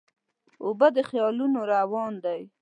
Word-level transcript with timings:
اوبه 0.63 0.87
د 0.95 0.97
خیالونو 1.09 1.59
روان 1.73 2.13
دي. 2.25 2.41